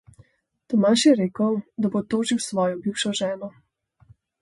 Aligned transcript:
Tomaž 0.73 1.03
je 1.09 1.13
rekel, 1.19 1.53
da 1.85 1.93
bo 1.97 2.03
tožil 2.17 2.43
svojo 2.49 2.83
bivšo 2.89 3.17
ženo. 3.25 3.55